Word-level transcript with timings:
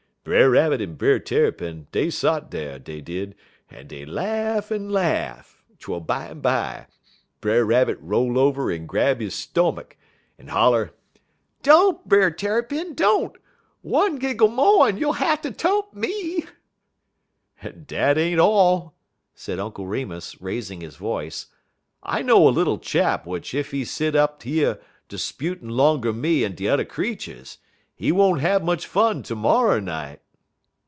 "Brer 0.23 0.51
Rabbit 0.51 0.81
en 0.81 0.93
Brer 0.97 1.17
Tarrypin, 1.17 1.87
dey 1.91 2.11
sot 2.11 2.51
dar, 2.51 2.77
dey 2.77 3.01
did, 3.01 3.33
en 3.71 3.87
dey 3.87 4.05
laugh 4.05 4.71
en 4.71 4.87
laugh, 4.87 5.63
twel 5.79 5.99
bimeby, 5.99 6.85
Brer 7.41 7.65
Rabbit 7.65 7.97
roll 7.99 8.37
over 8.37 8.69
en 8.69 8.85
grab 8.85 9.19
he 9.19 9.31
stomach, 9.31 9.97
en 10.37 10.49
holler: 10.49 10.93
"'Don't, 11.63 12.07
Brer 12.07 12.29
Tarrypin! 12.29 12.93
don't! 12.93 13.35
One 13.81 14.17
giggle 14.17 14.49
mo' 14.49 14.83
en 14.83 14.97
you'll 14.97 15.13
hatter 15.13 15.49
tote 15.49 15.91
me.' 15.95 16.45
"En 17.63 17.85
dat 17.87 18.15
ain't 18.19 18.39
all," 18.39 18.93
said 19.33 19.57
Uncle 19.57 19.87
Remus, 19.87 20.39
raising 20.39 20.81
his 20.81 20.97
voice. 20.97 21.47
"I 22.03 22.21
know 22.21 22.47
a 22.47 22.49
little 22.49 22.77
chap 22.77 23.23
w'ich 23.25 23.55
ef 23.55 23.71
he 23.71 23.83
set 23.83 24.15
up 24.15 24.45
yer 24.45 24.79
'sputin' 25.09 25.69
'longer 25.69 26.13
me 26.13 26.45
en 26.45 26.53
de 26.53 26.67
t'er 26.67 26.85
creeturs, 26.85 27.57
he 27.93 28.11
won't 28.11 28.41
have 28.41 28.63
much 28.63 28.87
fun 28.87 29.21
termorrer 29.21 29.79
night." 29.79 30.19